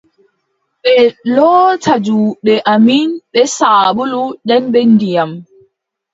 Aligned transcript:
Ɓe 0.81 0.93
loota 1.35 1.93
juuɗe 2.05 2.53
amin 2.73 3.09
bee 3.31 3.51
saabulu, 3.57 4.21
nden 4.43 4.63
be 4.73 4.79
ndiyam! 4.93 5.31